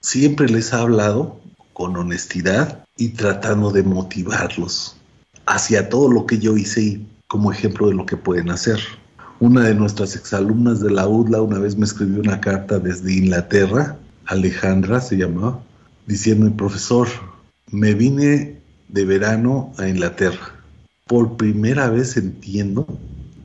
[0.00, 1.40] Siempre les ha hablado
[1.72, 4.96] con honestidad y tratando de motivarlos
[5.46, 7.00] hacia todo lo que yo hice
[7.32, 8.78] como ejemplo de lo que pueden hacer.
[9.40, 13.96] Una de nuestras exalumnas de la UDLA una vez me escribió una carta desde Inglaterra,
[14.26, 15.58] Alejandra se llamaba,
[16.06, 17.08] diciendo, profesor,
[17.70, 20.56] me vine de verano a Inglaterra.
[21.06, 22.86] Por primera vez entiendo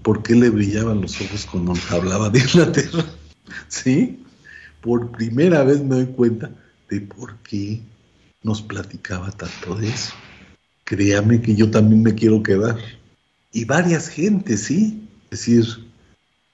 [0.01, 3.05] por qué le brillaban los ojos cuando hablaba de Inglaterra.
[3.69, 4.21] ¿Sí?
[4.81, 6.51] Por primera vez me doy cuenta
[6.89, 7.79] de por qué
[8.43, 10.11] nos platicaba tanto de eso.
[10.83, 12.75] Créame que yo también me quiero quedar.
[13.57, 15.01] Y varias gentes, ¿sí?
[15.31, 15.65] Es decir,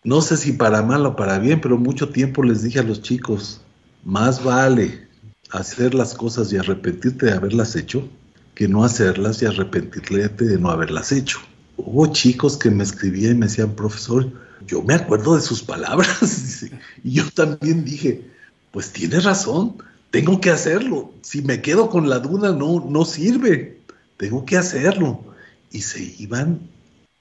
[0.05, 3.01] no sé si para mal o para bien, pero mucho tiempo les dije a los
[3.01, 3.59] chicos,
[4.05, 5.05] más vale
[5.51, 8.07] hacer las cosas y arrepentirte de haberlas hecho
[8.55, 11.39] que no hacerlas y arrepentirte de no haberlas hecho.
[11.75, 14.31] Hubo chicos que me escribían y me decían, profesor,
[14.65, 16.63] yo me acuerdo de sus palabras.
[17.03, 18.31] y yo también dije,
[18.71, 19.75] pues tiene razón,
[20.09, 21.11] tengo que hacerlo.
[21.21, 23.81] Si me quedo con la duda, no, no sirve.
[24.15, 25.21] Tengo que hacerlo.
[25.69, 26.71] Y se iban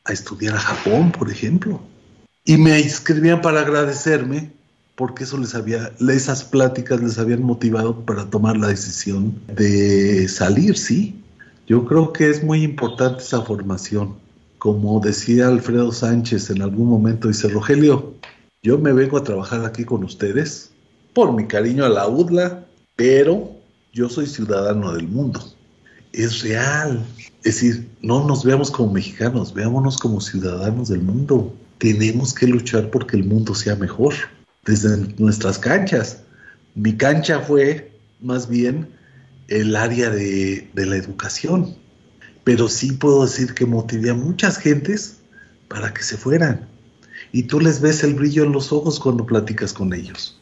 [0.04, 1.80] a estudiar a Japón, por ejemplo.
[2.44, 4.52] Y me escribían para agradecerme
[4.96, 10.76] porque eso les había, esas pláticas les habían motivado para tomar la decisión de salir,
[10.76, 11.18] sí.
[11.66, 14.22] Yo creo que es muy importante esa formación
[14.62, 18.14] como decía Alfredo Sánchez en algún momento, dice, Rogelio,
[18.62, 20.70] yo me vengo a trabajar aquí con ustedes
[21.12, 23.56] por mi cariño a la UDLA, pero
[23.92, 25.42] yo soy ciudadano del mundo.
[26.12, 27.04] Es real.
[27.44, 31.54] Es decir, no nos veamos como mexicanos, veámonos como ciudadanos del mundo.
[31.78, 34.14] Tenemos que luchar porque el mundo sea mejor
[34.64, 36.20] desde nuestras canchas.
[36.74, 38.88] Mi cancha fue más bien
[39.48, 41.76] el área de, la educación
[42.44, 45.18] pero sí puedo decir que motivé a muchas gentes
[45.68, 46.66] para que se fueran.
[47.30, 50.40] Y tú les ves el brillo en los ojos cuando platicas con ellos.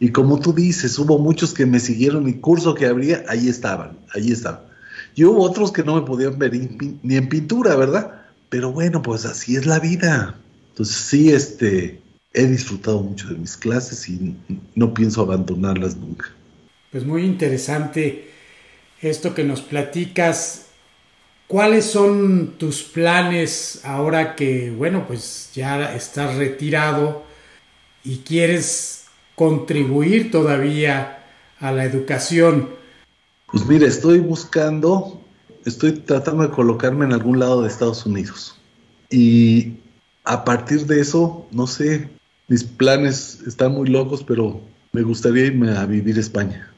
[0.00, 3.98] Y como tú dices, hubo muchos que me siguieron mi curso que habría, ahí estaban,
[4.14, 4.71] ahí estaban.
[5.14, 8.22] Y hubo otros que no me podían ver ni en pintura, ¿verdad?
[8.48, 10.36] Pero bueno, pues así es la vida.
[10.70, 12.00] Entonces sí, este,
[12.32, 14.34] he disfrutado mucho de mis clases y
[14.74, 16.30] no pienso abandonarlas nunca.
[16.90, 18.30] Pues muy interesante
[19.00, 20.66] esto que nos platicas
[21.52, 27.24] ¿Cuáles son tus planes ahora que, bueno, pues ya estás retirado
[28.02, 29.04] y quieres
[29.34, 31.24] contribuir todavía
[31.60, 32.70] a la educación?
[33.52, 35.20] Pues mire, estoy buscando,
[35.66, 38.56] estoy tratando de colocarme en algún lado de Estados Unidos.
[39.10, 39.74] Y
[40.24, 42.08] a partir de eso, no sé,
[42.48, 46.72] mis planes están muy locos, pero me gustaría irme a vivir a España.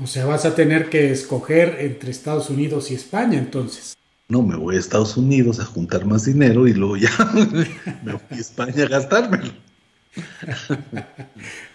[0.00, 3.96] O sea, vas a tener que escoger entre Estados Unidos y España entonces.
[4.28, 7.10] No, me voy a Estados Unidos a juntar más dinero y luego ya
[8.04, 9.52] me voy a España a gastármelo.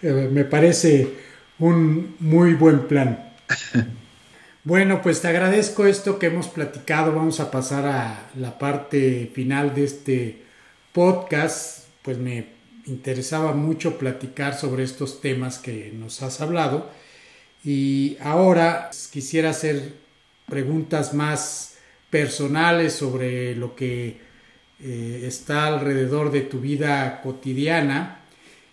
[0.02, 1.14] me parece
[1.58, 3.34] un muy buen plan.
[4.62, 7.14] Bueno, pues te agradezco esto que hemos platicado.
[7.14, 10.42] Vamos a pasar a la parte final de este
[10.92, 11.86] podcast.
[12.02, 12.44] Pues me
[12.84, 16.90] interesaba mucho platicar sobre estos temas que nos has hablado.
[17.64, 19.94] Y ahora quisiera hacer
[20.46, 21.78] preguntas más
[22.10, 24.18] personales sobre lo que
[24.78, 28.20] eh, está alrededor de tu vida cotidiana.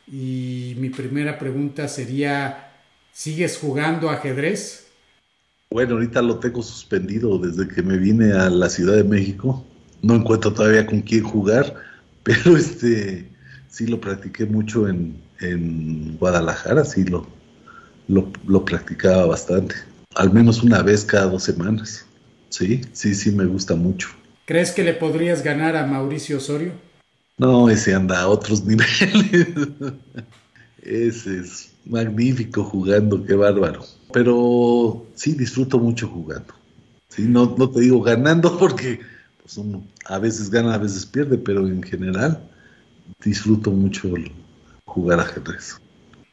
[0.05, 2.73] Y mi primera pregunta sería,
[3.13, 4.86] ¿sigues jugando ajedrez?
[5.69, 9.65] Bueno, ahorita lo tengo suspendido desde que me vine a la Ciudad de México.
[10.01, 11.73] No encuentro todavía con quién jugar,
[12.23, 13.29] pero este
[13.69, 17.27] sí lo practiqué mucho en, en Guadalajara, sí lo,
[18.07, 19.75] lo, lo practicaba bastante.
[20.15, 22.05] Al menos una vez cada dos semanas.
[22.49, 24.09] Sí, sí, sí, me gusta mucho.
[24.45, 26.71] ¿Crees que le podrías ganar a Mauricio Osorio?
[27.37, 29.49] No, ese anda a otros niveles.
[30.81, 33.85] ese es magnífico jugando, qué bárbaro.
[34.11, 36.53] Pero sí, disfruto mucho jugando.
[37.09, 38.99] Sí, no, no te digo ganando porque
[39.41, 39.59] pues,
[40.05, 42.39] a veces gana, a veces pierde, pero en general
[43.23, 44.13] disfruto mucho
[44.85, 45.79] jugar ajedrez.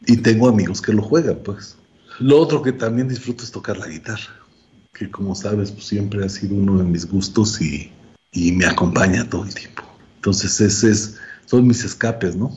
[0.06, 1.76] Y tengo amigos que lo juegan, pues.
[2.20, 4.44] Lo otro que también disfruto es tocar la guitarra
[4.94, 7.92] que como sabes, pues, siempre ha sido uno de mis gustos y,
[8.32, 9.84] me acompaña todo el tiempo.
[10.16, 11.16] Entonces, ese es,
[11.46, 12.56] son mis escapes, ¿no?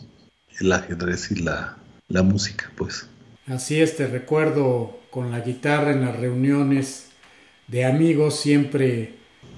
[0.60, 3.08] El ajedrez y la, la música, pues.
[3.46, 7.10] Así es, te recuerdo con la guitarra en las reuniones
[7.68, 9.16] de amigos, siempre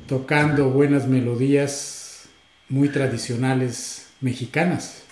[0.08, 2.30] tocando buenas melodías
[2.68, 5.04] muy tradicionales mexicanas.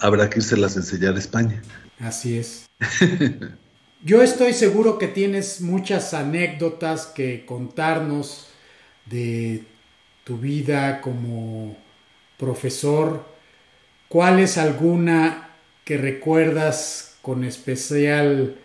[0.00, 1.62] Habrá que irse las enseñar a España.
[2.00, 2.66] Así es.
[4.04, 8.48] Yo estoy seguro que tienes muchas anécdotas que contarnos
[9.06, 9.64] de
[10.24, 11.76] tu vida como
[12.38, 13.24] profesor.
[14.08, 15.50] ¿Cuál es alguna
[15.84, 18.58] que recuerdas con especial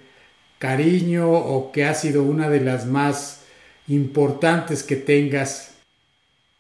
[0.60, 3.42] cariño o que ha sido una de las más
[3.88, 5.72] importantes que tengas?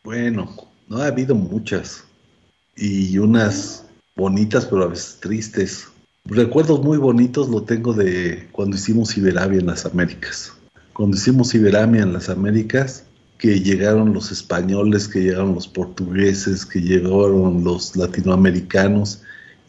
[0.03, 0.55] Bueno,
[0.87, 2.03] no ha habido muchas
[2.75, 3.85] y unas
[4.15, 5.87] bonitas pero a veces tristes
[6.25, 10.53] recuerdos muy bonitos lo tengo de cuando hicimos Iberamia en las Américas.
[10.93, 13.05] Cuando hicimos Iberamia en las Américas,
[13.37, 19.21] que llegaron los españoles, que llegaron los portugueses, que llegaron los latinoamericanos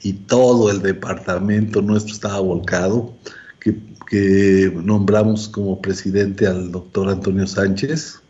[0.02, 3.14] y todo el departamento nuestro estaba volcado,
[3.60, 3.76] que,
[4.10, 8.20] que nombramos como presidente al doctor Antonio Sánchez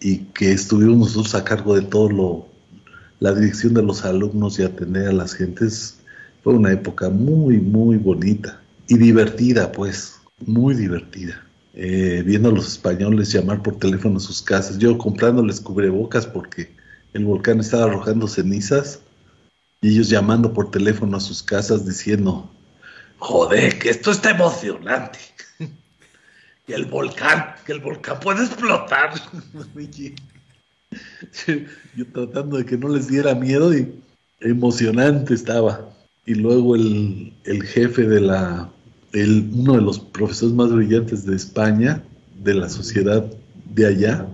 [0.00, 2.48] y que estuvimos nosotros a cargo de todo lo,
[3.18, 6.00] la dirección de los alumnos y atender a las gentes
[6.44, 11.42] fue una época muy, muy bonita y divertida, pues, muy divertida.
[11.72, 16.76] Eh, viendo a los españoles llamar por teléfono a sus casas, yo comprándoles cubrebocas porque
[17.14, 19.00] el volcán estaba arrojando cenizas
[19.80, 22.50] y ellos llamando por teléfono a sus casas diciendo,
[23.18, 25.18] joder, que esto está emocionante.
[26.66, 29.10] y el volcán, que el volcán puede explotar.
[31.96, 33.92] yo tratando de que no les diera miedo y
[34.40, 35.88] emocionante estaba
[36.26, 38.68] y luego el, jefe de la,
[39.12, 42.02] el, uno de los profesores más brillantes de España,
[42.42, 43.24] de la sociedad
[43.66, 44.26] de allá,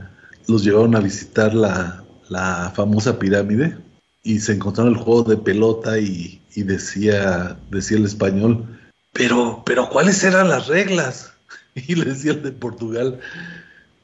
[0.48, 3.76] los llevaron a visitar la, la famosa pirámide
[4.22, 8.66] y se encontraron el juego de pelota y, decía, decía el español,
[9.12, 11.32] pero, pero ¿cuáles eran las reglas?
[11.74, 13.18] Y le decía el de Portugal,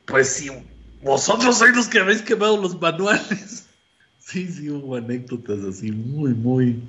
[0.06, 0.50] pues si
[1.02, 3.64] vosotros sois los que habéis quemado los manuales.
[4.18, 6.82] Sí, sí, hubo anécdotas así muy, muy,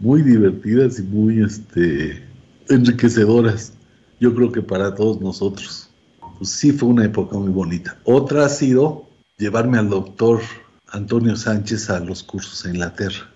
[0.00, 2.20] muy divertidas y muy este,
[2.68, 3.72] enriquecedoras.
[4.18, 5.88] Yo creo que para todos nosotros.
[6.38, 7.96] Pues sí fue una época muy bonita.
[8.02, 9.08] Otra ha sido
[9.38, 10.40] llevarme al doctor
[10.92, 13.26] Antonio Sánchez a los cursos a Inglaterra.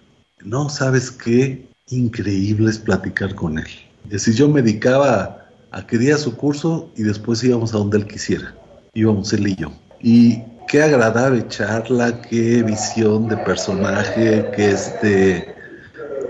[0.44, 3.66] No sabes qué increíble es platicar con él.
[4.04, 7.96] Es decir, yo me dedicaba a que diera su curso y después íbamos a donde
[7.96, 8.54] él quisiera.
[8.92, 9.72] Íbamos él y yo.
[10.02, 15.54] Y qué agradable charla, qué visión de personaje, qué, este,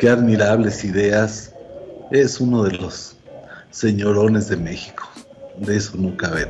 [0.08, 1.52] admirables ideas.
[2.12, 3.16] Es uno de los
[3.72, 5.08] señorones de México.
[5.58, 6.48] De eso no cabe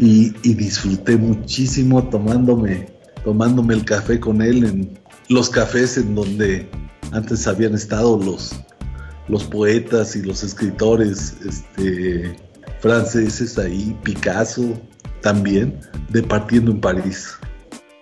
[0.00, 4.98] Y, y disfruté muchísimo tomándome tomándome el café con él en
[5.28, 6.68] los cafés en donde
[7.12, 8.54] antes habían estado los,
[9.28, 12.36] los poetas y los escritores este,
[12.80, 14.74] franceses ahí, Picasso
[15.20, 15.78] también,
[16.10, 17.34] departiendo en París.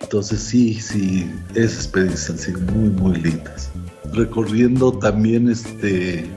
[0.01, 3.71] Entonces sí, sí, esas experiencias han sido muy, muy lindas.
[4.13, 6.29] Recorriendo también este,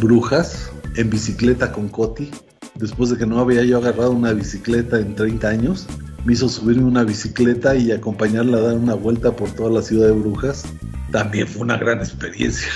[0.00, 2.30] Brujas en bicicleta con Coti,
[2.74, 5.86] después de que no había yo agarrado una bicicleta en 30 años,
[6.24, 10.06] me hizo subirme una bicicleta y acompañarla a dar una vuelta por toda la ciudad
[10.08, 10.64] de Brujas.
[11.10, 12.68] También fue una gran experiencia.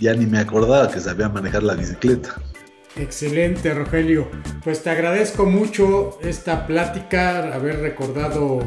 [0.00, 2.40] Ya ni me acordaba que sabía manejar la bicicleta.
[2.96, 4.28] Excelente, Rogelio.
[4.64, 8.60] Pues te agradezco mucho esta plática, haber recordado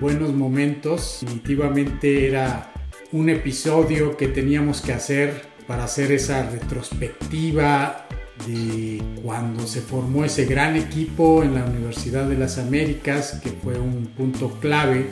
[0.00, 1.18] buenos momentos.
[1.20, 2.72] Definitivamente era
[3.12, 8.08] un episodio que teníamos que hacer para hacer esa retrospectiva
[8.46, 13.78] de cuando se formó ese gran equipo en la Universidad de las Américas, que fue
[13.78, 15.08] un punto clave,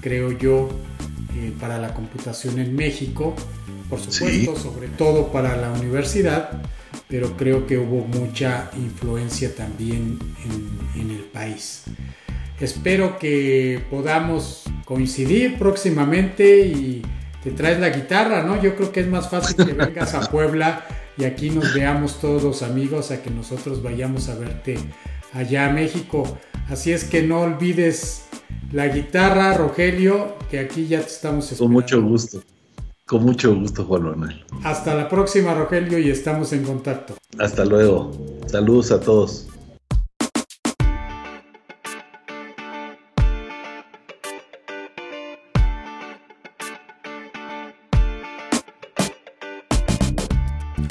[0.00, 0.68] creo yo,
[1.36, 3.34] eh, para la computación en México,
[3.88, 6.62] por supuesto, sobre todo para la universidad,
[7.08, 11.84] pero creo que hubo mucha influencia también en, en el país.
[12.58, 17.02] Espero que podamos coincidir próximamente y
[17.44, 18.60] te traes la guitarra, ¿no?
[18.60, 20.84] Yo creo que es más fácil que vengas a Puebla
[21.16, 24.78] y aquí nos veamos todos los amigos a que nosotros vayamos a verte
[25.32, 26.38] allá a México.
[26.68, 28.26] Así es que no olvides
[28.72, 31.64] la guitarra, Rogelio, que aquí ya te estamos esperando.
[31.64, 32.42] Con mucho gusto.
[33.06, 34.44] Con mucho gusto, Juan Manuel.
[34.64, 37.14] Hasta la próxima, Rogelio, y estamos en contacto.
[37.38, 38.10] Hasta luego.
[38.46, 39.46] Saludos a todos.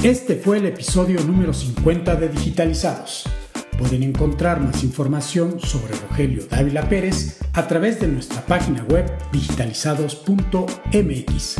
[0.06, 3.24] Este fue el episodio número 50 de Digitalizados.
[3.80, 11.56] Pueden encontrar más información sobre Rogelio Dávila Pérez a través de nuestra página web digitalizados.mx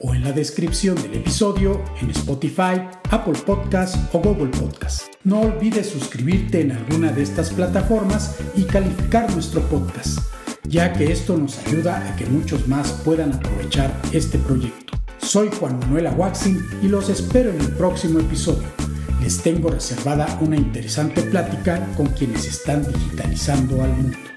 [0.00, 5.04] o en la descripción del episodio en Spotify, Apple Podcast o Google Podcast.
[5.24, 10.18] No olvides suscribirte en alguna de estas plataformas y calificar nuestro podcast,
[10.64, 14.85] ya que esto nos ayuda a que muchos más puedan aprovechar este proyecto.
[15.26, 18.68] Soy Juan Manuel Aguaxin y los espero en el próximo episodio.
[19.20, 24.35] Les tengo reservada una interesante plática con quienes están digitalizando al mundo.